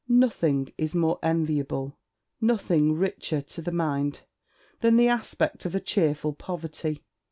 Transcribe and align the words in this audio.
Nothing 0.07 0.73
is 0.79 0.95
more 0.95 1.19
enviable, 1.21 1.95
nothing 2.41 2.93
richer 2.93 3.39
to 3.39 3.61
the 3.61 3.71
mind, 3.71 4.21
than 4.79 4.95
the 4.97 5.07
aspect 5.07 5.63
of 5.63 5.75
a 5.75 5.79
cheerful 5.79 6.33
poverty. 6.33 7.03